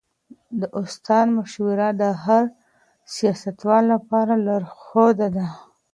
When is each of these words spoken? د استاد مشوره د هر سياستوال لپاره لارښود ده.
د 0.59 0.61
استاد 0.79 1.27
مشوره 1.37 1.89
د 2.01 2.03
هر 2.23 2.43
سياستوال 3.15 3.83
لپاره 3.93 4.33
لارښود 4.45 5.19
ده. 5.35 5.47